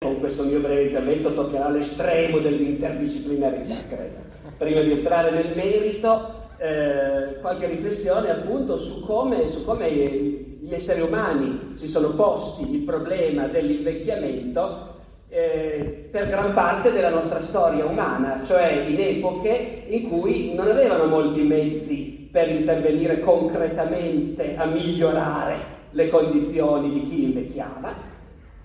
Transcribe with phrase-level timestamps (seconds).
[0.00, 4.20] Con questo mio breve intervento toccherà l'estremo dell'interdisciplinarità, credo.
[4.56, 11.00] Prima di entrare nel merito, eh, qualche riflessione appunto su come, su come gli esseri
[11.00, 14.94] umani si sono posti il problema dell'invecchiamento
[15.30, 21.06] eh, per gran parte della nostra storia umana, cioè in epoche in cui non avevano
[21.06, 28.07] molti mezzi per intervenire concretamente a migliorare le condizioni di chi invecchiava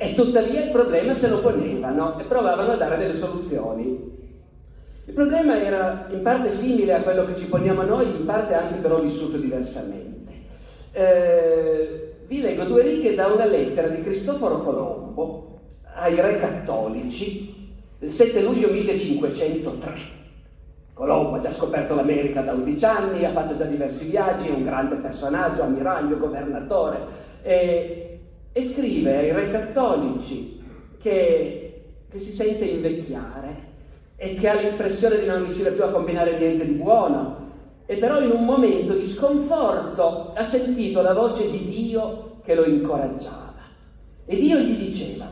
[0.03, 4.11] e tuttavia il problema se lo ponevano e provavano a dare delle soluzioni.
[5.05, 8.79] Il problema era in parte simile a quello che ci poniamo noi, in parte anche
[8.79, 10.31] però vissuto diversamente.
[10.91, 15.59] Eh, vi leggo due righe da una lettera di Cristoforo Colombo
[15.95, 20.21] ai re cattolici del 7 luglio 1503.
[20.93, 24.65] Colombo ha già scoperto l'America da 11 anni, ha fatto già diversi viaggi, è un
[24.65, 27.31] grande personaggio, ammiraglio, governatore.
[27.41, 28.12] E
[28.53, 30.61] e scrive ai re cattolici
[31.01, 33.71] che, che si sente invecchiare
[34.15, 37.41] e che ha l'impressione di non riuscire più a combinare niente di buono,
[37.85, 42.63] e però in un momento di sconforto ha sentito la voce di Dio che lo
[42.63, 43.53] incoraggiava.
[44.25, 45.27] E Dio gli diceva,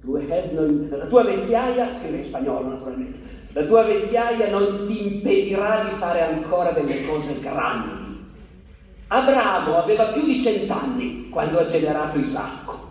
[0.00, 3.18] la tua vecchiaia, scrive in spagnolo naturalmente,
[3.52, 7.97] la tua vecchiaia non ti impedirà di fare ancora delle cose grandi
[9.08, 12.86] Abramo aveva più di cent'anni quando ha generato Isacco.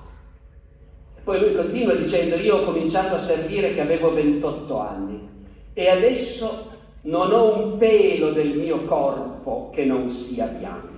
[1.23, 5.29] Poi lui continua dicendo, io ho cominciato a servire che avevo 28 anni
[5.73, 10.95] e adesso non ho un pelo del mio corpo che non sia bianco.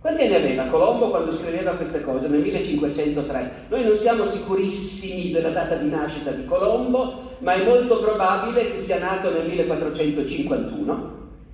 [0.00, 2.28] Quanti anni aveva Colombo quando scriveva queste cose?
[2.28, 3.52] Nel 1503.
[3.68, 8.78] Noi non siamo sicurissimi della data di nascita di Colombo, ma è molto probabile che
[8.78, 11.12] sia nato nel 1451,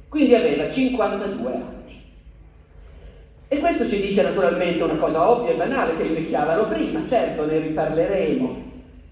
[0.09, 1.84] quindi aveva 52 anni.
[3.55, 7.61] E questo ci dice naturalmente una cosa ovvia e banale, che invecchiavano prima, certo ne
[7.61, 8.63] riparleremo,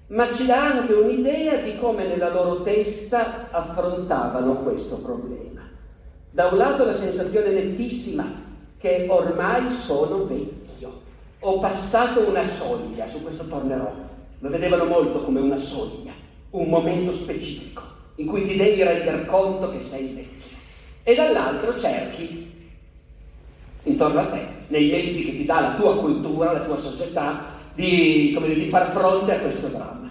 [0.09, 5.61] ma ci dà anche un'idea di come nella loro testa affrontavano questo problema.
[6.29, 8.25] Da un lato la sensazione nettissima
[8.79, 10.91] che ormai sono vecchio,
[11.39, 13.93] ho passato una soglia, su questo tornerò,
[14.41, 16.11] lo vedevano molto come una soglia,
[16.51, 17.83] un momento specifico
[18.17, 20.57] in cui ti devi rendere conto che sei vecchio.
[21.05, 22.52] E dall'altro cerchi
[23.85, 28.37] intorno a te, nei mezzi che ti dà la tua cultura, la tua società, di,
[28.39, 30.11] dire, di far fronte a questo dramma.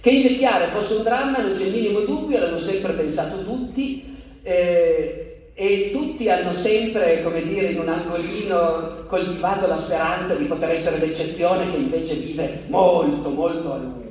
[0.00, 5.48] Che invecchiare fosse un dramma non c'è il minimo dubbio, l'hanno sempre pensato tutti eh,
[5.54, 10.98] e tutti hanno sempre, come dire, in un angolino coltivato la speranza di poter essere
[10.98, 14.03] l'eccezione che invece vive molto, molto a lungo.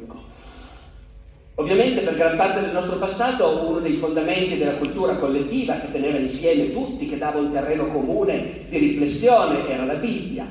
[1.55, 6.17] Ovviamente per gran parte del nostro passato uno dei fondamenti della cultura collettiva che teneva
[6.17, 10.47] insieme tutti, che dava un terreno comune di riflessione, era la Bibbia.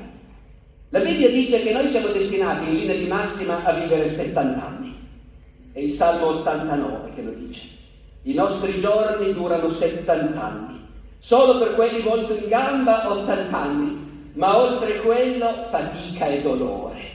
[0.89, 4.95] La Bibbia dice che noi siamo destinati in linea di massima a vivere 70 anni.
[5.73, 7.67] È il Salmo 89 che lo dice.
[8.21, 10.79] I nostri giorni durano 70 anni.
[11.19, 17.12] Solo per quelli molto in gamba 80 anni, ma oltre quello fatica e dolore.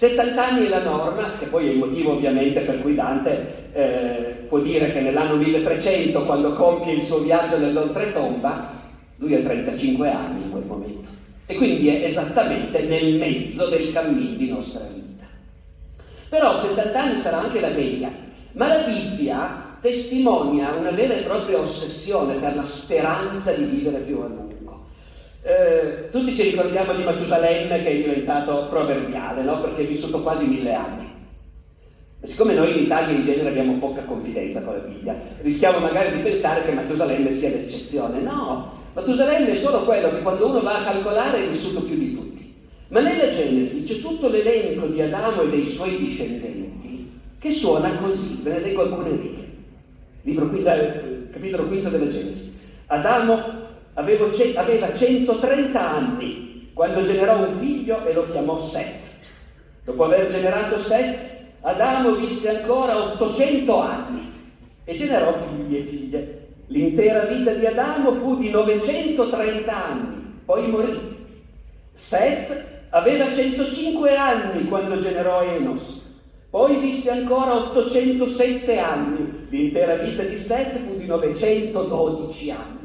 [0.00, 4.46] 70 anni è la norma, che poi è il motivo ovviamente per cui Dante eh,
[4.48, 8.70] può dire che nell'anno 1300, quando compie il suo viaggio nell'oltretomba,
[9.16, 11.06] lui ha 35 anni in quel momento.
[11.44, 15.26] E quindi è esattamente nel mezzo del cammino di nostra vita.
[16.30, 18.10] Però 70 anni sarà anche la media,
[18.52, 24.18] ma la Bibbia testimonia una vera e propria ossessione per la speranza di vivere più
[24.20, 24.49] a lungo.
[25.42, 29.60] Eh, tutti ci ricordiamo di Matusalemme che è diventato proverbiale, no?
[29.60, 31.08] perché è vissuto quasi mille anni.
[32.20, 36.16] Ma siccome noi in Italia in genere abbiamo poca confidenza con la Bibbia, rischiamo magari
[36.16, 38.20] di pensare che Matusalemme sia l'eccezione.
[38.20, 42.14] No, Matusalemme è solo quello che quando uno va a calcolare è vissuto più di
[42.14, 42.54] tutti.
[42.88, 48.40] Ma nella Genesi c'è tutto l'elenco di Adamo e dei suoi discendenti che suona così,
[48.42, 49.48] ve ne leggo alcune righe.
[50.22, 52.58] Libro, capitolo quinto della Genesi.
[52.88, 53.59] Adamo
[54.00, 58.96] Avevo, aveva 130 anni quando generò un figlio e lo chiamò Set.
[59.84, 61.18] Dopo aver generato Set,
[61.60, 64.32] Adamo visse ancora 800 anni
[64.84, 66.48] e generò figli e figlie.
[66.68, 71.16] L'intera vita di Adamo fu di 930 anni, poi morì.
[71.92, 76.00] Set aveva 105 anni quando generò Enos.
[76.48, 82.79] Poi visse ancora 807 anni, l'intera vita di Seth fu di 912 anni.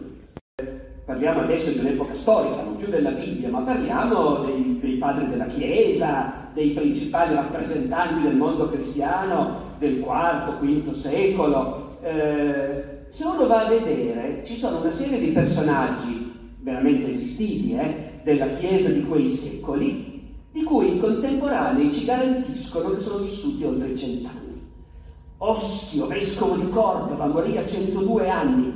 [1.06, 5.46] Parliamo adesso di un'epoca storica, non più della Bibbia, ma parliamo dei, dei padri della
[5.46, 12.00] Chiesa, dei principali rappresentanti del mondo cristiano del IV, V secolo.
[12.02, 18.19] Eh, se uno va a vedere, ci sono una serie di personaggi veramente esistiti eh,
[18.24, 23.90] della Chiesa di quei secoli, di cui i contemporanei ci garantiscono che sono vissuti oltre
[23.90, 24.60] i cent'anni.
[25.38, 28.75] Ossio, vescovo di Cordova, morì a 102 anni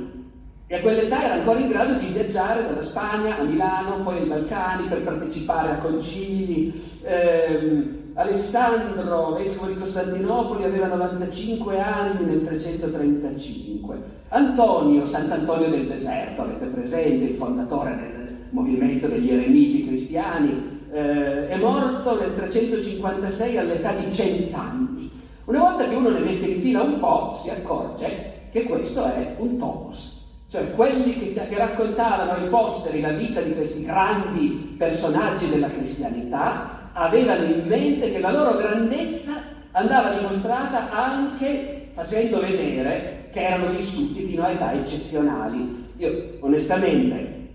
[0.72, 4.28] e a quell'età era ancora in grado di viaggiare dalla Spagna a Milano, poi ai
[4.28, 6.80] Balcani per partecipare a concili.
[7.02, 13.96] Eh, Alessandro, vescovo di Costantinopoli, aveva 95 anni nel 335.
[14.28, 21.56] Antonio, Sant'Antonio del Deserto, avete presente, il fondatore del movimento degli eremiti cristiani, eh, è
[21.56, 25.10] morto nel 356 all'età di 100 anni.
[25.46, 29.34] Una volta che uno ne mette in fila un po', si accorge che questo è
[29.38, 30.18] un topos.
[30.50, 36.90] Cioè quelli che, che raccontavano i posteri la vita di questi grandi personaggi della cristianità
[36.92, 39.30] avevano in mente che la loro grandezza
[39.70, 45.92] andava dimostrata anche facendo vedere che erano vissuti fino a età eccezionali.
[45.98, 47.48] Io onestamente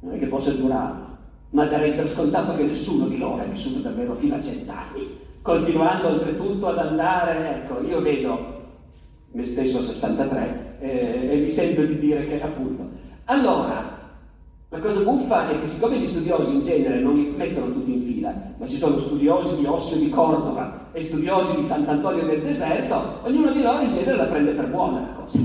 [0.00, 1.16] non è che posso giurarlo,
[1.50, 6.08] ma darei per scontato che nessuno di loro è vissuto davvero fino a cent'anni, continuando
[6.08, 8.56] oltretutto ad andare, ecco, io vedo
[9.30, 12.88] me stesso a 63 eh, e mi sento di dire che appunto.
[13.24, 13.96] Allora,
[14.70, 18.02] la cosa buffa è che siccome gli studiosi in genere non li mettono tutti in
[18.02, 23.20] fila, ma ci sono studiosi di Ossio di Cordova e studiosi di Sant'Antonio del Deserto,
[23.22, 25.38] ognuno di loro in genere la prende per buona la cosa.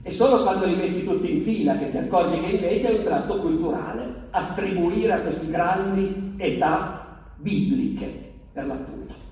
[0.00, 3.04] È solo quando li metti tutti in fila che ti accorgi che invece è un
[3.04, 9.27] tratto culturale attribuire a questi grandi età bibliche, per l'appunto.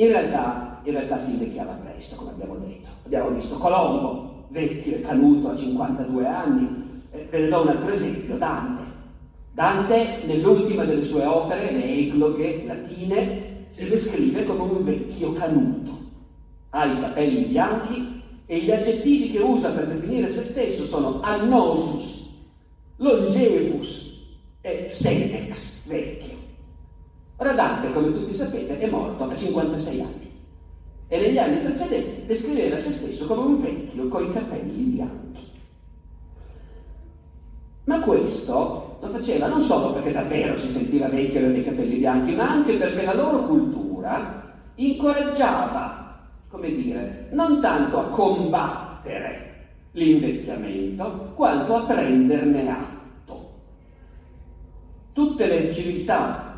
[0.00, 2.88] In realtà, in realtà si invecchiava presto, come abbiamo detto.
[3.04, 7.90] Abbiamo visto Colombo, vecchio e canuto a 52 anni, eh, ve ne do un altro
[7.90, 8.80] esempio, Dante.
[9.52, 15.98] Dante, nell'ultima delle sue opere, le egloghe latine, si descrive come un vecchio canuto.
[16.70, 22.38] Ha i capelli bianchi e gli aggettivi che usa per definire se stesso sono annosus,
[22.96, 24.18] longevus
[24.62, 26.39] e senex, vecchio.
[27.40, 30.30] Ora Dante, come tutti sapete, è morto a 56 anni
[31.08, 35.50] e negli anni precedenti descriveva se stesso come un vecchio coi capelli bianchi.
[37.84, 41.96] Ma questo lo faceva non solo perché davvero si sentiva vecchio e aveva i capelli
[41.96, 51.32] bianchi, ma anche perché la loro cultura incoraggiava, come dire, non tanto a combattere l'invecchiamento,
[51.34, 53.52] quanto a prenderne atto.
[55.14, 56.49] Tutte le civiltà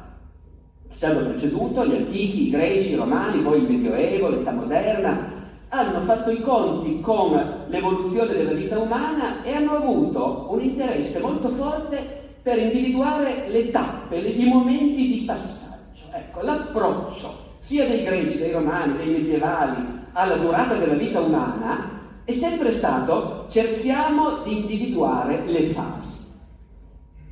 [1.03, 5.33] ci hanno preceduto, gli antichi, i greci, i romani, poi il Medioevo, l'età moderna,
[5.71, 11.49] hanno fatto i conti con l'evoluzione della vita umana e hanno avuto un interesse molto
[11.49, 16.05] forte per individuare le tappe, i momenti di passaggio.
[16.13, 22.33] Ecco, l'approccio sia dei greci, dei romani, dei medievali alla durata della vita umana è
[22.33, 26.22] sempre stato cerchiamo di individuare le fasi.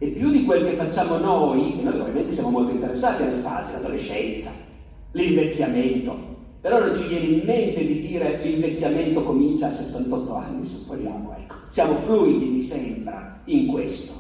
[0.03, 3.73] E più di quel che facciamo noi, e noi ovviamente siamo molto interessati alle fasi,
[3.73, 4.51] l'adolescenza,
[5.13, 6.17] l'invecchiamento,
[6.59, 11.55] però non ci viene in mente di dire l'invecchiamento comincia a 68 anni, supponiamo, ecco.
[11.69, 14.15] Siamo fluidi, mi sembra, in questo.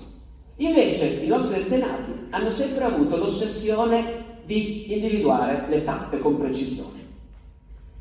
[0.56, 6.98] Invece i nostri antenati hanno sempre avuto l'ossessione di individuare le tappe con precisione.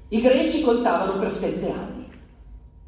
[0.09, 2.07] I greci contavano per sette anni.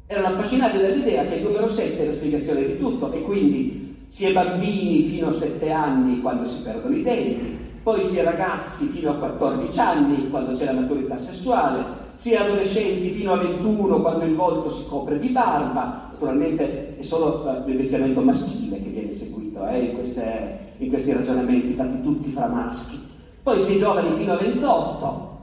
[0.06, 3.81] Erano affascinati dall'idea che il numero 7 è la spiegazione di tutto e quindi
[4.12, 8.22] si è bambini fino a sette anni quando si perdono i denti, poi si è
[8.22, 11.82] ragazzi fino a 14 anni quando c'è la maturità sessuale,
[12.16, 17.02] si è adolescenti fino a 21 quando il volto si copre di barba, naturalmente è
[17.02, 22.30] solo eh, l'invecchiamento maschile che viene seguito eh, in, queste, in, questi ragionamenti fatti tutti
[22.32, 23.00] fra maschi.
[23.42, 25.38] Poi si è giovani fino a 28,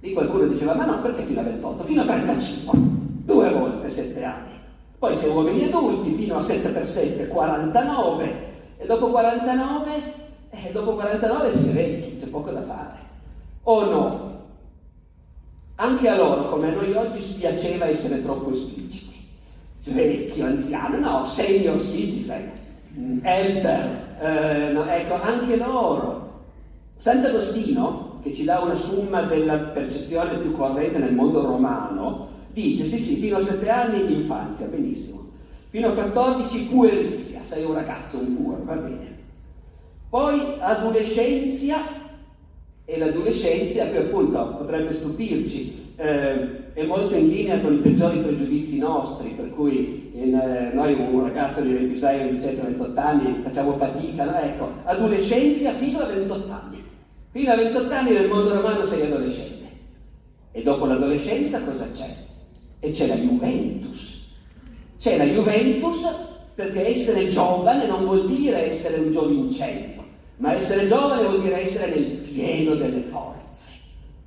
[0.00, 1.84] lì qualcuno diceva ma no perché fino a 28?
[1.84, 2.78] Fino a 35,
[3.24, 4.59] due volte 7 anni.
[5.00, 9.90] Poi è uomini adulti fino a 7 per 7, 49 e dopo 49
[10.50, 12.98] e dopo 49 si vecchi, c'è poco da fare.
[13.62, 14.40] O no?
[15.76, 19.26] Anche a loro, come a noi oggi, spiaceva essere troppo espliciti.
[19.84, 22.52] Vecchio, anziano, no, senior citizen,
[23.22, 26.42] elder, eh, no, ecco, anche loro.
[26.96, 32.98] Sant'Agostino, che ci dà una summa della percezione più corrente nel mondo romano, dice sì
[32.98, 35.28] sì, fino a sette anni infanzia, benissimo.
[35.68, 39.18] Fino a 14 puerizia, sei un ragazzo, un puro, va bene.
[40.08, 41.98] Poi adolescenza
[42.84, 48.78] E l'adolescenza, qui appunto potrebbe stupirci, eh, è molto in linea con i peggiori pregiudizi
[48.78, 54.24] nostri, per cui in, eh, noi un ragazzo di 26, 27, 28 anni facciamo fatica,
[54.24, 54.36] no?
[54.40, 56.82] ecco, adolescenza fino a 28 anni.
[57.30, 59.68] Fino a 28 anni nel mondo romano sei adolescente.
[60.50, 62.12] E dopo l'adolescenza cosa c'è?
[62.80, 64.28] E c'è la Juventus.
[64.98, 66.02] C'è la Juventus
[66.54, 70.04] perché essere giovane non vuol dire essere un giovincello,
[70.38, 73.70] ma essere giovane vuol dire essere nel pieno delle forze.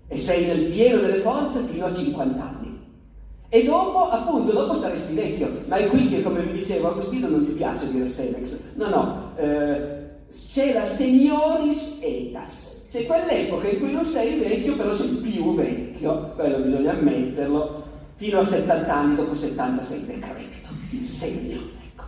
[0.07, 2.79] E sei nel pieno delle forze fino a 50 anni.
[3.50, 5.62] E dopo, appunto, dopo saresti vecchio.
[5.67, 8.60] Ma è qui che, come vi dicevo, Agostino non gli piace dire Senex.
[8.75, 14.91] No, no, eh, c'è la senioris etas, c'è quell'epoca in cui non sei vecchio, però
[14.91, 17.82] sei più vecchio, quello bisogna ammetterlo,
[18.15, 21.60] fino a 70 anni, dopo 70 sei decrepito, il segno.
[21.86, 22.03] Ecco.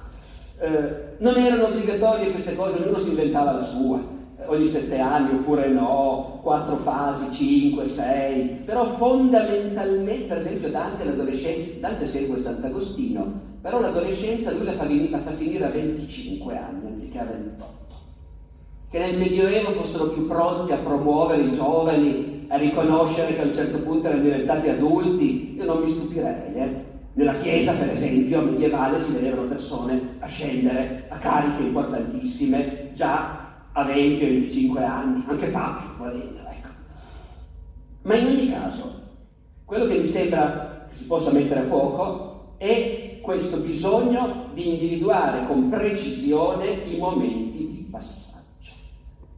[0.60, 4.00] Eh, non erano obbligatorie queste cose, ognuno si inventava la sua,
[4.40, 11.04] eh, ogni 7 anni oppure no, 4 fasi, 5, 6, però fondamentalmente, per esempio Dante
[11.04, 16.88] l'adolescenza, Dante segue Sant'Agostino, però l'adolescenza lui la fa, la fa finire a 25 anni
[16.88, 17.86] anziché a 28
[18.96, 23.54] che nel Medioevo fossero più pronti a promuovere i giovani, a riconoscere che a un
[23.54, 26.54] certo punto erano diventati adulti, io non mi stupirei.
[26.54, 26.84] Eh?
[27.14, 33.86] Nella Chiesa, per esempio, medievale si vedevano persone a scendere a cariche importantissime già a
[33.86, 36.70] 20-25 anni, anche papi, volendo, ecco.
[38.04, 39.02] Ma in ogni caso,
[39.66, 45.46] quello che mi sembra che si possa mettere a fuoco è questo bisogno di individuare
[45.48, 48.72] con precisione i momenti di passaggio.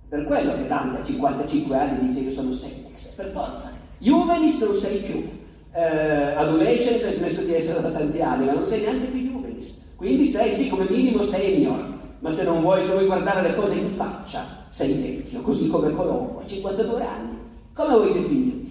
[0.09, 3.71] Per quello che Dante a 55 anni dice io sono Senex, per forza.
[3.99, 5.29] Juvenis non sei più.
[5.73, 9.83] Eh, adolescence hai smesso di essere da tanti anni, ma non sei neanche più Juvenis.
[9.95, 13.75] Quindi sei, sì, come minimo senior, ma se non vuoi, se vuoi guardare le cose
[13.75, 17.37] in faccia, sei vecchio, così come Colombo, a 52 anni.
[17.73, 18.67] Come vuoi definirti?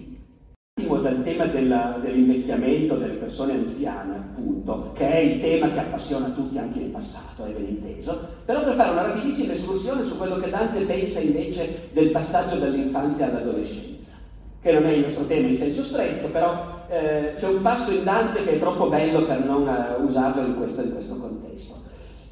[1.07, 6.57] dal tema della, dell'invecchiamento delle persone anziane, appunto, che è il tema che appassiona tutti
[6.57, 10.49] anche in passato, è ben inteso, però per fare una rapidissima escursione su quello che
[10.49, 14.13] Dante pensa invece del passaggio dall'infanzia all'adolescenza,
[14.67, 18.03] che non è il nostro tema in senso stretto, però eh, c'è un passo in
[18.03, 21.75] Dante che è troppo bello per non uh, usarlo in questo, in questo contesto.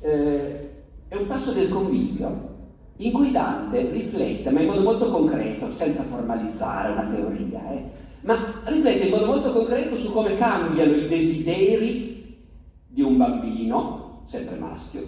[0.02, 0.70] Eh,
[1.08, 2.54] è un passo del convivio
[2.98, 7.84] in cui Dante riflette, ma in modo molto concreto, senza formalizzare una teoria, eh,
[8.22, 12.38] ma riflette in modo molto concreto su come cambiano i desideri
[12.86, 15.02] di un bambino, sempre maschio,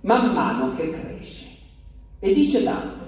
[0.00, 1.46] man mano che cresce.
[2.18, 2.99] E dice Dante,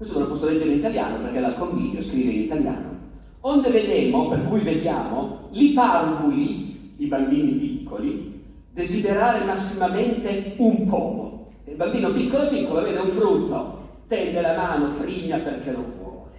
[0.00, 2.98] questo ve lo posso leggere in italiano perché dal convivio scrive in italiano,
[3.40, 8.42] onde vedemo, per cui vediamo, li parvuli, i bambini piccoli,
[8.72, 11.48] desiderare massimamente un pomo.
[11.66, 16.30] Il bambino piccolo piccolo vede un frutto, tende la mano, frigna perché lo vuole.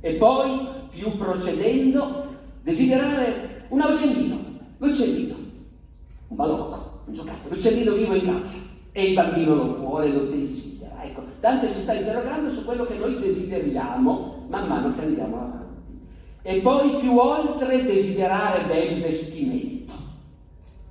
[0.00, 2.26] E poi più procedendo,
[2.62, 4.36] desiderare un augellino,
[4.76, 5.34] l'uccellino,
[6.28, 8.66] un balocco, un giocattolo, l'uccellino vivo in gabbia.
[8.92, 10.67] E il bambino lo vuole, lo desidera.
[11.40, 15.66] Dante si sta interrogando su quello che noi desideriamo man mano che andiamo avanti.
[16.42, 19.92] E poi più oltre desiderare bel vestimento.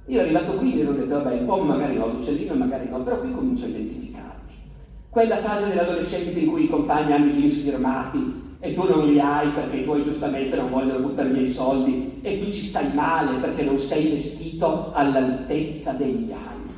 [0.06, 3.20] Io arrivato qui mi ero detto, vabbè, il po' magari no, l'uccellino magari no, però
[3.20, 4.54] qui comincio a identificarmi.
[5.10, 9.20] Quella fase dell'adolescenza in cui i compagni hanno i jeans firmati, e tu non li
[9.20, 12.92] hai perché i tuoi giustamente non vogliono buttare via i soldi e tu ci stai
[12.94, 16.74] male perché non sei vestito all'altezza degli altri.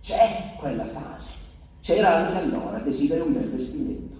[0.00, 1.33] C'è quella fase.
[1.84, 4.16] C'era anche allora, desideri un bel vestimento.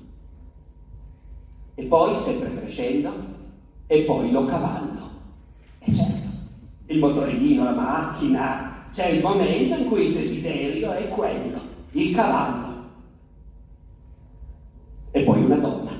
[1.74, 3.10] E poi, sempre crescendo,
[3.86, 5.08] e poi lo cavallo.
[5.78, 6.28] E certo,
[6.84, 11.58] il motorino, la macchina, c'è il momento in cui il desiderio è quello,
[11.92, 12.82] il cavallo.
[15.10, 15.92] E poi una donna.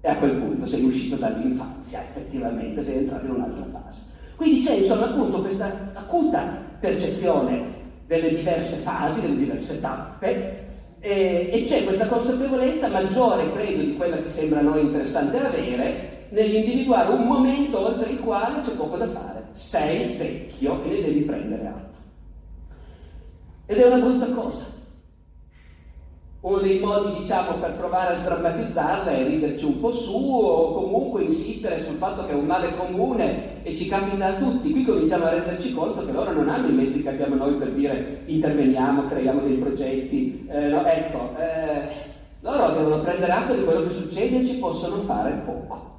[0.00, 4.02] E a quel punto sei uscito dall'infanzia, effettivamente, sei entrato in un'altra fase.
[4.36, 7.75] Quindi c'è insomma appunto questa acuta percezione
[8.06, 10.64] delle diverse fasi, delle diverse tappe,
[11.00, 16.28] e, e c'è questa consapevolezza maggiore, credo, di quella che sembra a noi interessante avere,
[16.30, 19.44] nell'individuare un momento oltre il quale c'è poco da fare.
[19.52, 21.94] Sei vecchio e ne devi prendere atto.
[23.66, 24.64] Ed è una brutta cosa,
[26.46, 31.24] uno dei modi, diciamo, per provare a sdrammatizzarla è riderci un po' su o comunque
[31.24, 34.70] insistere sul fatto che è un male comune e ci capita a tutti.
[34.70, 37.72] Qui cominciamo a renderci conto che loro non hanno i mezzi che abbiamo noi per
[37.72, 40.46] dire interveniamo, creiamo dei progetti.
[40.48, 41.88] Eh, no, ecco, eh,
[42.40, 45.94] loro devono prendere atto di quello che succede e ci possono fare poco.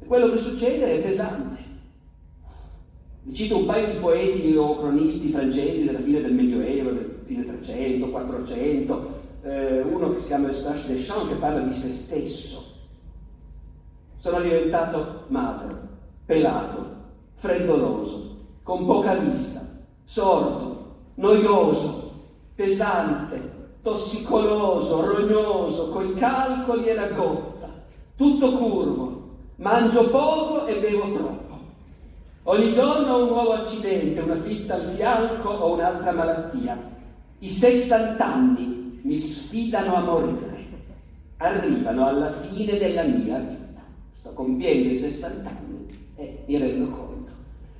[0.00, 1.66] E quello che succede è pesante.
[3.22, 7.44] Vi cito un paio di poeti o cronisti francesi della fine del Medioevo, del fine
[7.44, 9.17] 300, 400,
[9.48, 12.62] eh, uno che si chiama Eustache Deschamps che parla di se stesso
[14.18, 15.78] Sono diventato magro,
[16.26, 16.84] pelato,
[17.34, 19.60] freddoloso, con poca vista,
[20.04, 22.12] sordo, noioso,
[22.54, 27.68] pesante, tossicoloso, rognoso, coi calcoli e la gotta,
[28.16, 31.58] tutto curvo, mangio poco e bevo troppo.
[32.42, 36.96] Ogni giorno un nuovo accidente, una fitta al fianco o un'altra malattia.
[37.40, 38.77] I 60 anni
[39.08, 40.66] mi sfidano a morire.
[41.38, 43.80] Arrivano alla fine della mia vita.
[44.12, 45.86] Sto compiendo i 60 anni
[46.16, 47.32] e mi rendo conto.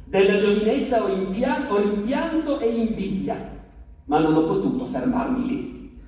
[0.05, 3.37] Della giovinezza ho, impianto, ho rimpianto e invidia,
[4.07, 6.01] ma non ho potuto fermarmi lì.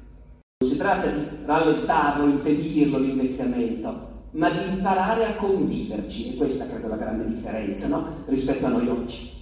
[0.59, 6.87] Non si tratta di rallentarlo, impedirlo l'invecchiamento, ma di imparare a conviverci, e questa credo
[6.87, 8.23] è la grande differenza no?
[8.27, 9.33] rispetto a noi oggi.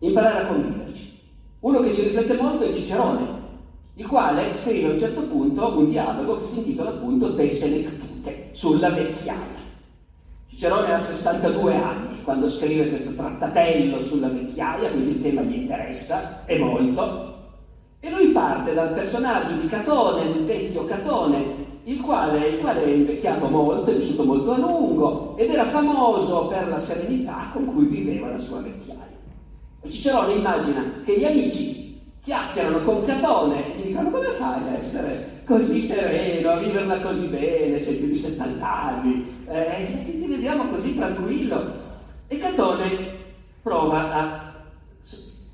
[0.00, 1.20] Imparare a conviverci.
[1.60, 3.41] Uno che ci riflette molto è Cicerone,
[3.94, 8.48] il quale scrive a un certo punto un dialogo che si intitola appunto De Senectute,
[8.52, 9.60] sulla vecchiaia.
[10.48, 16.44] Cicerone ha 62 anni quando scrive questo trattatello sulla vecchiaia, quindi il tema gli interessa,
[16.46, 17.32] e molto,
[18.00, 22.88] e lui parte dal personaggio di Catone, del vecchio Catone, il quale, il quale, è
[22.88, 27.86] invecchiato molto, è vissuto molto a lungo ed era famoso per la serenità con cui
[27.86, 29.10] viveva la sua vecchiaia.
[29.88, 31.81] Cicerone immagina che gli amici
[32.24, 37.26] chiacchierano con Catone e gli dicono come fai ad essere così sereno, a viverla così
[37.26, 41.80] bene, sei più di 70 anni, eh, ti, ti vediamo così tranquillo.
[42.28, 43.20] E Catone
[43.60, 44.54] prova a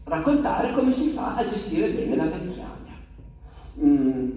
[0.05, 2.67] raccontare come si fa a gestire bene la vecchiaia.
[3.83, 4.31] Mm,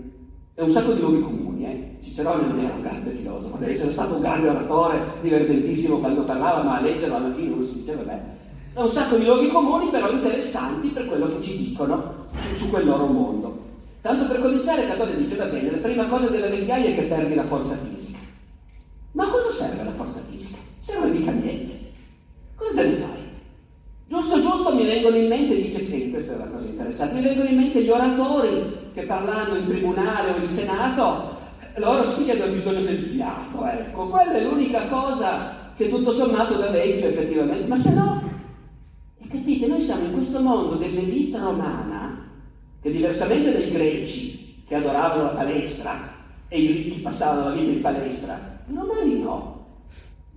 [0.54, 1.98] è un sacco di luoghi comuni, eh?
[2.02, 6.64] Cicerone non era un grande filosofo, deve essere stato un grande oratore, divertentissimo quando parlava,
[6.64, 8.20] ma a leggerlo alla fine uno si diceva, beh,
[8.74, 12.70] è un sacco di luoghi comuni, però interessanti per quello che ci dicono su, su
[12.70, 13.60] quel loro mondo.
[14.02, 17.36] Tanto per cominciare, Catone dice, va bene, la prima cosa della vecchiaia è che perdi
[17.36, 18.18] la forza fisica.
[19.12, 20.58] Ma cosa serve la forza fisica?
[20.80, 21.92] Serve mica niente.
[22.56, 23.20] Cosa te ne fai?
[24.08, 27.48] Giusto, giusto mi vengono in mente, dice che questa è la cosa interessante, mi vengono
[27.48, 31.38] in mente gli oratori che parlando in tribunale o in senato,
[31.76, 36.68] loro sì hanno bisogno del fiato, ecco, quella è l'unica cosa che tutto sommato da
[36.72, 38.22] vecchio effettivamente, ma se no,
[39.30, 42.11] capite, noi siamo in questo mondo dell'elite romana,
[42.82, 47.82] che diversamente dai greci, che adoravano la palestra, e i ricchi passavano la vita in
[47.82, 49.62] palestra, i romani no,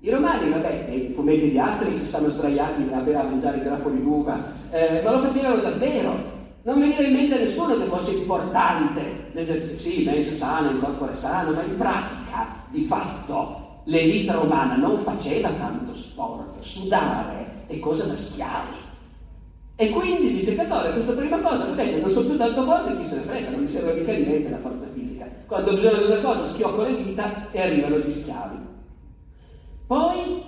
[0.04, 4.02] i romani, vabbè, nei fumetti di Asterix si stanno sdraiati a, a mangiare i grappoli
[4.02, 6.32] d'uva, eh, ma lo facevano davvero.
[6.64, 11.52] Non viene in mente nessuno che fosse importante l'esercizio, sì, mens sano, il corpo sano,
[11.52, 18.14] ma in pratica, di fatto, l'elite romana non faceva tanto sport, sudare è cosa da
[18.14, 18.83] schiavi.
[19.76, 23.16] E quindi dice Catone, questa prima cosa, vedete, non sono più tanto forte, chi se
[23.16, 25.28] ne frega, non mi serve mica niente la forza fisica.
[25.46, 28.56] Quando ho bisogno di una cosa schiocco le dita e arrivano gli schiavi.
[29.86, 30.42] Poi,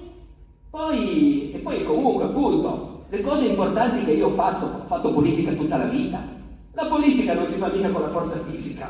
[0.70, 5.52] poi, e poi comunque appunto, le cose importanti che io ho fatto, ho fatto politica
[5.52, 6.22] tutta la vita.
[6.72, 8.88] La politica non si fa mica con la forza fisica,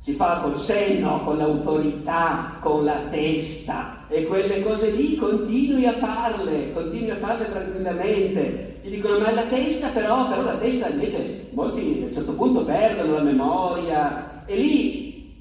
[0.00, 5.92] si fa col senno, con l'autorità, con la testa e quelle cose lì continui a
[5.92, 8.78] farle, continui a farle tranquillamente.
[8.82, 12.64] Gli dicono ma la testa però, però la testa invece molti a un certo punto
[12.64, 15.34] perdono la memoria e lì,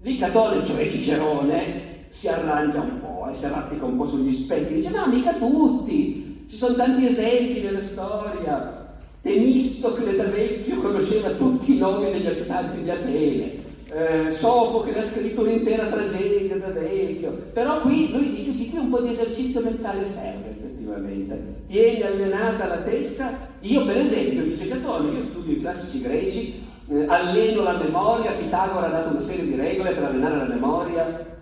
[0.00, 4.74] lì Catone, cioè Cicerone, si arrangia un po' e si arrampica un po' sugli specchi,
[4.74, 8.84] dice no, mica tutti, ci sono tanti esempi nella storia.
[9.20, 13.55] Temistocle da vecchio conosceva tutti i nomi degli abitanti di Atene,
[13.92, 18.90] eh, Sofocle ha scritto un'intera tragedia da vecchio, però qui lui dice sì, qui un
[18.90, 25.12] po' di esercizio mentale serve effettivamente, tieni allenata la testa, io per esempio, dice Catone,
[25.12, 29.54] io studio i classici greci, eh, alleno la memoria, Pitagora ha dato una serie di
[29.54, 31.34] regole per allenare la memoria,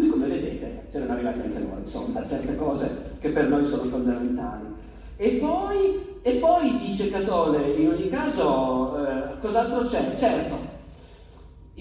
[0.00, 4.64] Qui come vedete c'erano arrivati anche loro, insomma, certe cose che per noi sono fondamentali.
[5.18, 10.14] E poi, e poi dice Catone, in ogni caso, eh, cos'altro c'è?
[10.16, 10.56] Certo,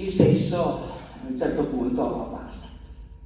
[0.01, 2.67] il sesso a un certo punto basta.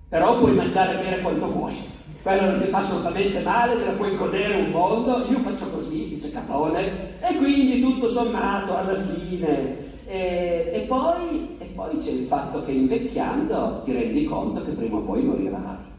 [0.10, 1.76] Però puoi mangiare e bere quanto vuoi.
[2.22, 5.26] Quello non ti fa assolutamente male, te la puoi godere un mondo.
[5.30, 9.82] Io faccio così, dice Catone, e quindi tutto sommato alla fine.
[10.06, 15.02] E, e poi poi c'è il fatto che invecchiando ti rendi conto che prima o
[15.02, 15.92] poi morirai.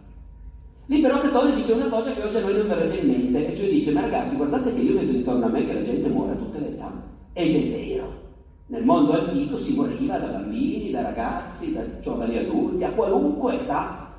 [0.86, 3.56] Lì però Catone dice una cosa che oggi a noi non verrebbe in mente, e
[3.56, 6.32] cioè dice, ma ragazzi, guardate che io vedo intorno a me che la gente muore
[6.32, 6.92] a tutte le età.
[7.32, 8.23] Ed è vero.
[8.66, 14.10] Nel mondo antico si moriva da bambini, da ragazzi, da giovani adulti, a qualunque età.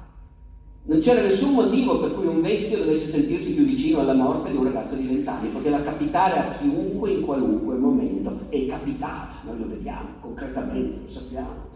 [0.84, 4.58] Non c'era nessun motivo per cui un vecchio dovesse sentirsi più vicino alla morte di
[4.58, 9.68] un ragazzo di vent'anni, poteva capitare a chiunque in qualunque momento e capitava, noi lo
[9.68, 11.74] vediamo concretamente, lo sappiamo.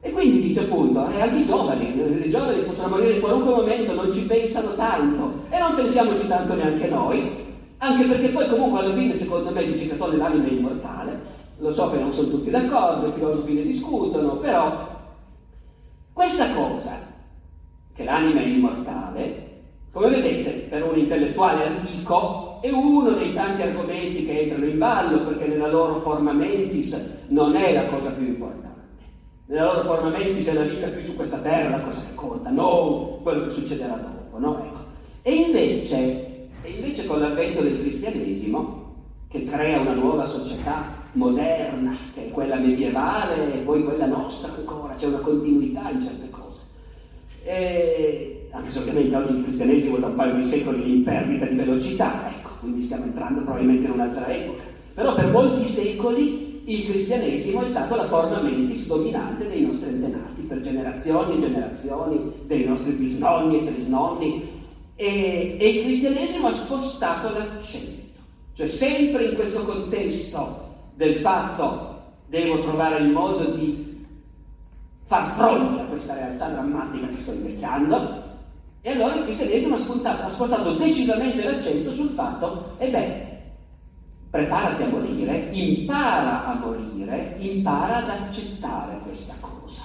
[0.00, 3.92] E quindi dice appunto, eh, anche i giovani, i giovani possono morire in qualunque momento,
[3.92, 7.44] non ci pensano tanto e non pensiamoci tanto neanche noi,
[7.78, 11.07] anche perché poi comunque alla fine secondo me dice Catone l'anima è immortale,
[11.58, 14.86] lo so che non sono tutti d'accordo, i filosofi ne discutono, però
[16.12, 16.98] questa cosa,
[17.94, 19.46] che l'anima è immortale,
[19.90, 25.24] come vedete per un intellettuale antico è uno dei tanti argomenti che entrano in ballo
[25.24, 28.66] perché nella loro forma mentis non è la cosa più importante.
[29.46, 32.50] Nella loro forma mentis è la vita qui su questa terra la cosa che conta,
[32.50, 34.38] non quello che succederà dopo.
[34.38, 34.58] No?
[34.58, 34.84] Ecco.
[35.22, 38.94] E, invece, e invece con l'avvento del cristianesimo,
[39.28, 44.94] che crea una nuova società moderna, che è quella medievale e poi quella nostra ancora,
[44.94, 46.60] c'è una continuità in certe cose.
[47.44, 51.46] E, anche se ovviamente oggi il cristianesimo da un paio di secoli è in perdita
[51.46, 54.62] di velocità, ecco, quindi stiamo entrando probabilmente in un'altra epoca.
[54.94, 60.42] Però per molti secoli il cristianesimo è stato la forma mentis dominante dei nostri antenati,
[60.42, 64.48] per generazioni e generazioni dei nostri bisnonni e trisnonni,
[64.94, 68.20] e, e il cristianesimo ha spostato l'accento,
[68.54, 70.66] cioè sempre in questo contesto
[70.98, 74.04] del fatto devo trovare il modo di
[75.04, 78.22] far fronte a questa realtà drammatica che sto invecchiando,
[78.82, 83.26] e allora il cristianesimo ha, spuntato, ha spostato decisamente l'accento sul fatto, e beh,
[84.28, 89.82] preparati a morire, impara a morire, impara ad accettare questa cosa.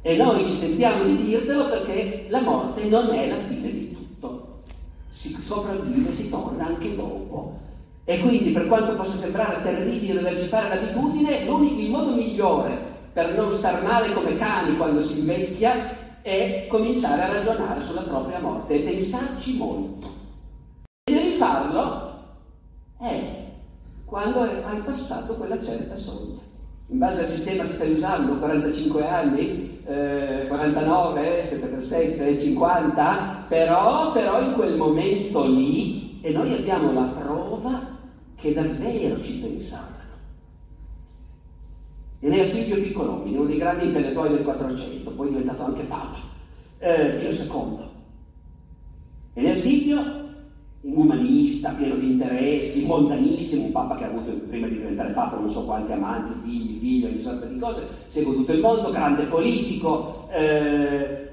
[0.00, 4.62] E noi ci sentiamo di dirtelo perché la morte non è la fine di tutto.
[5.10, 7.58] Si sopravvive, si torna anche dopo.
[8.08, 13.50] E quindi, per quanto possa sembrare terribile doverci fare l'abitudine, il modo migliore per non
[13.50, 18.78] star male come cani quando si invecchia è cominciare a ragionare sulla propria morte e
[18.78, 20.08] pensarci molto.
[21.02, 22.12] E devi farlo
[23.00, 23.44] eh,
[24.04, 26.38] quando hai passato quella certa soglia.
[26.88, 34.40] In base al sistema che stai usando, 45 anni, eh, 49, 7x7, 50, però, però
[34.42, 37.94] in quel momento lì, e noi abbiamo la prova
[38.46, 39.94] che davvero ci pensavano.
[42.20, 46.18] E ne è Silvio Piccolomini, uno dei grandi intellettuali del 400, poi diventato anche Papa,
[46.78, 47.78] eh, Pio II.
[49.34, 50.24] E ne è Silvio
[50.80, 55.50] umanista, pieno di interessi, mondanissimo, un papa che ha avuto prima di diventare papa non
[55.50, 60.28] so quanti amanti, figli, figli, ogni sorta di cose, segue tutto il mondo, grande politico,
[60.30, 61.28] eh,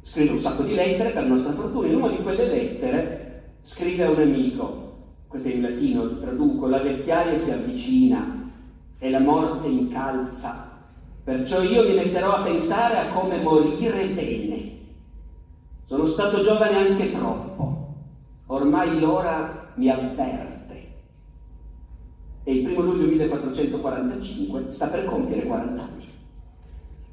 [0.00, 3.24] scrive un sacco di lettere per nostra fortuna, in una di quelle lettere
[3.62, 4.86] scrive a un amico,
[5.28, 8.50] questo è in latino, traduco, la vecchiaia si avvicina
[8.98, 10.72] e la morte incalza,
[11.24, 14.74] perciò io mi metterò a pensare a come morire bene.
[15.86, 17.56] Sono stato giovane anche troppo
[18.48, 20.54] Ormai l'ora mi avverte.
[22.44, 26.04] E il primo luglio 1445 sta per compiere 40 anni.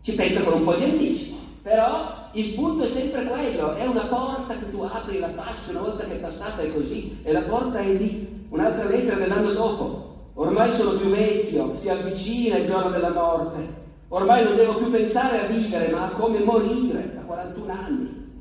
[0.02, 4.06] Ci pensa con un po' di anticipo, però il punto è sempre quello, è una
[4.06, 7.42] porta che tu apri, la passi, una volta che è passata è così, e la
[7.42, 10.32] porta è lì, un'altra lettera dell'anno dopo.
[10.36, 13.82] Ormai sono più vecchio, si avvicina il giorno della morte.
[14.08, 18.32] Ormai non devo più pensare a vivere, ma a come morire a 41 anni.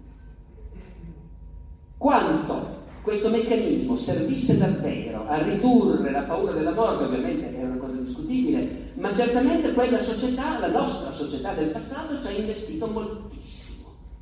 [1.98, 7.96] Quanto questo meccanismo servisse davvero a ridurre la paura della morte, ovviamente è una cosa
[7.96, 13.61] discutibile, ma certamente quella società, la nostra società del passato, ci ha investito moltissimo,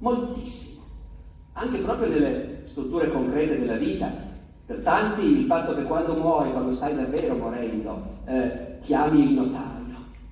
[0.00, 0.84] moltissimo,
[1.54, 4.28] anche proprio nelle strutture concrete della vita.
[4.66, 9.78] Per tanti il fatto che quando muori, quando stai davvero morendo, eh, chiami il notaio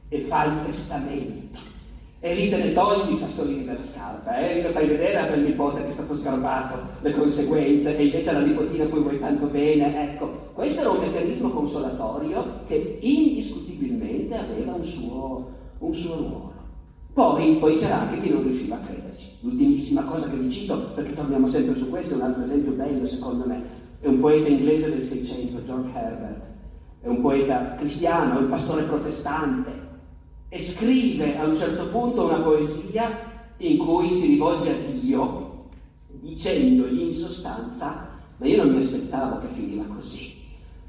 [0.08, 1.48] e fai il testamento
[2.20, 4.54] e lì te ne togli i sassolini dalla scarpa, eh?
[4.54, 8.30] lì lo fai vedere a quel nipote che è stato sgarbato, le conseguenze, e invece
[8.30, 10.10] alla nipotina a cui vuoi tanto bene.
[10.10, 16.57] Ecco, questo era un meccanismo consolatorio che indiscutibilmente aveva un suo, un suo ruolo.
[17.18, 19.26] Poi, poi, c'era anche chi non riusciva a crederci.
[19.40, 23.04] L'ultimissima cosa che vi cito, perché torniamo sempre su questo, è un altro esempio bello
[23.08, 23.60] secondo me,
[23.98, 26.42] è un poeta inglese del Seicento, George Herbert,
[27.00, 29.72] è un poeta cristiano, è un pastore protestante,
[30.48, 33.10] e scrive a un certo punto una poesia
[33.56, 35.70] in cui si rivolge a Dio
[36.20, 40.36] dicendogli in sostanza, ma io non mi aspettavo che finiva così,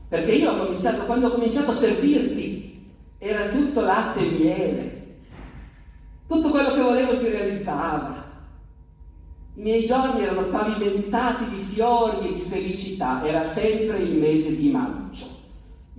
[0.08, 2.86] perché io ho cominciato, quando ho cominciato a servirti,
[3.18, 4.99] era tutto latte e miele,
[6.30, 8.24] tutto quello che volevo si realizzava.
[9.56, 14.70] I miei giorni erano pavimentati di fiori e di felicità, era sempre il mese di
[14.70, 15.38] maggio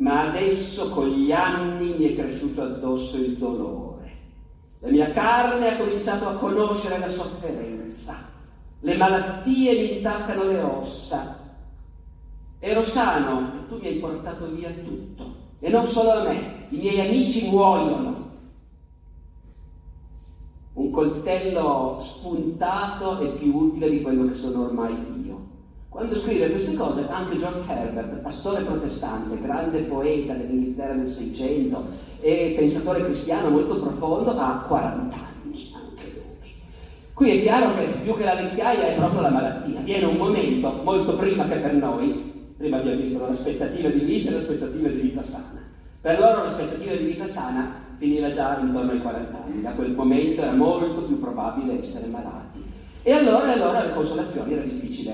[0.00, 3.98] ma adesso con gli anni mi è cresciuto addosso il dolore.
[4.80, 8.16] La mia carne ha cominciato a conoscere la sofferenza,
[8.80, 11.38] le malattie mi intaccano le ossa.
[12.58, 15.48] Ero sano e tu mi hai portato via tutto.
[15.60, 18.19] E non solo a me, i miei amici muoiono.
[20.72, 25.48] Un coltello spuntato e più utile di quello che sono ormai io.
[25.88, 31.84] Quando scrive queste cose, anche John Herbert, pastore protestante, grande poeta dell'Inghilterra del Seicento
[32.20, 36.52] e pensatore cristiano molto profondo, ha 40 anni anche lui.
[37.12, 39.80] Qui è chiaro che più che la vecchiaia è proprio la malattia.
[39.80, 44.34] Viene un momento, molto prima che per noi, prima abbiamo visto l'aspettativa di vita e
[44.34, 45.60] l'aspettativa di vita sana.
[46.00, 50.40] Per loro l'aspettativa di vita sana finiva già intorno ai 40 anni, da quel momento
[50.40, 52.64] era molto più probabile essere malati.
[53.02, 55.12] E allora, allora le consolazioni era difficile,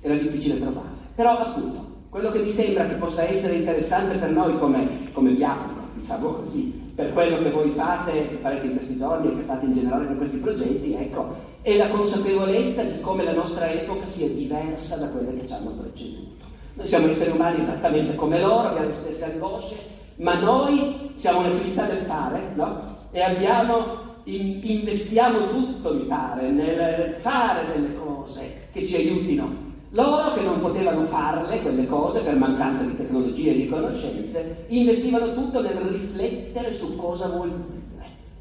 [0.00, 0.90] era difficile trovarle.
[1.14, 5.86] Però appunto, quello che mi sembra che possa essere interessante per noi come, come diacono,
[5.94, 9.66] diciamo così, per quello che voi fate, che farete in questi giorni e che fate
[9.66, 14.28] in generale con questi progetti, ecco, è la consapevolezza di come la nostra epoca sia
[14.28, 16.44] diversa da quelle che ci hanno preceduto.
[16.74, 19.76] Noi siamo esseri umani esattamente come loro, abbiamo le stesse angosce,
[20.16, 22.94] ma noi siamo una civiltà del fare, no?
[23.10, 23.84] E abbiamo,
[24.24, 29.64] in, investiamo tutto, mi pare, nel fare delle cose che ci aiutino.
[29.90, 35.32] Loro che non potevano farle, quelle cose, per mancanza di tecnologie e di conoscenze, investivano
[35.32, 37.84] tutto nel riflettere su cosa vuol dire.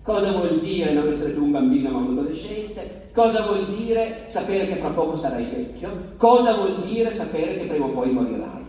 [0.02, 3.10] Cosa vuol dire non essere più un bambino ma un adolescente?
[3.14, 5.90] Cosa vuol dire sapere che fra poco sarai vecchio?
[6.18, 8.65] Cosa vuol dire sapere che prima o poi morirai?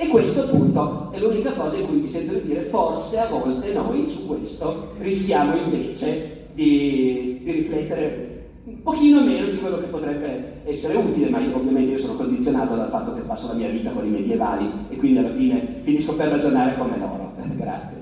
[0.00, 3.72] E questo appunto è l'unica cosa in cui mi sento di dire forse a volte
[3.72, 8.28] noi su questo rischiamo invece di, di riflettere
[8.62, 12.76] un pochino meno di quello che potrebbe essere utile, ma io, ovviamente io sono condizionato
[12.76, 16.14] dal fatto che passo la mia vita con i medievali e quindi alla fine finisco
[16.14, 17.32] per ragionare come loro.
[17.56, 17.96] Grazie.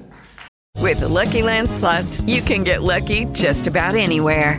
[0.78, 4.59] With the Lucky Land slots, you can get lucky just about anywhere.